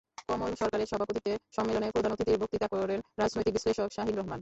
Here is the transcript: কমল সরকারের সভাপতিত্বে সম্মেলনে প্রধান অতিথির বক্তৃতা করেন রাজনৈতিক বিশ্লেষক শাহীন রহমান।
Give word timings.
কমল 0.29 0.51
সরকারের 0.59 0.87
সভাপতিত্বে 0.87 1.33
সম্মেলনে 1.55 1.87
প্রধান 1.91 2.11
অতিথির 2.11 2.41
বক্তৃতা 2.41 2.67
করেন 2.73 2.99
রাজনৈতিক 3.17 3.53
বিশ্লেষক 3.53 3.89
শাহীন 3.91 4.15
রহমান। 4.17 4.39